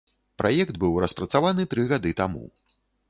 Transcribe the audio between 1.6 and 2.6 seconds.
тры гады таму.